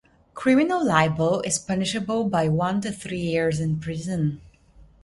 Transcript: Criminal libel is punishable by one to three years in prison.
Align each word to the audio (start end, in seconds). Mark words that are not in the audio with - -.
Criminal 0.33 0.83
libel 0.83 1.41
is 1.41 1.59
punishable 1.59 2.23
by 2.27 2.47
one 2.49 2.81
to 2.81 2.91
three 2.91 3.19
years 3.19 3.59
in 3.59 3.79
prison. 3.79 4.41